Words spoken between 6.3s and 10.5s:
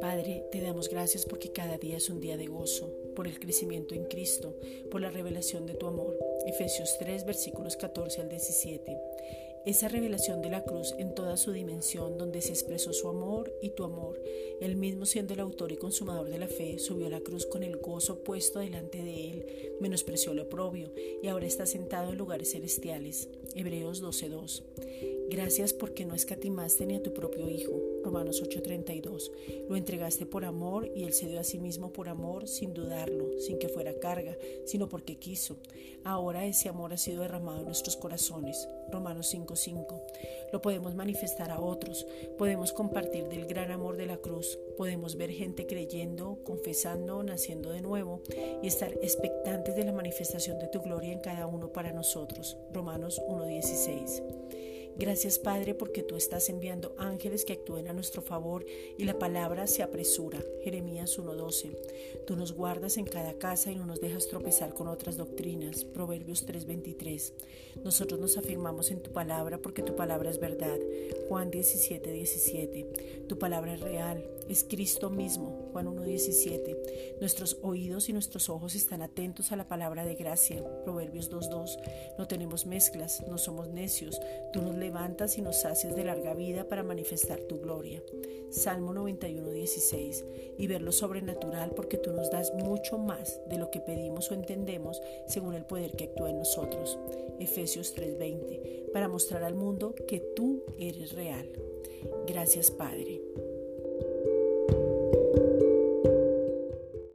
Efesios 3, versículos 14 al 17 esa revelación de